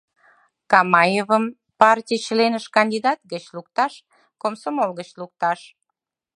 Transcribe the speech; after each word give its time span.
Камаевым 0.71 1.43
партий 1.79 2.19
членыш 2.25 2.65
кандидат 2.77 3.19
гыч 3.31 3.43
лукташ, 3.55 3.93
комсомол 4.41 4.89
гыч 4.99 5.09
лукташ. 5.19 5.59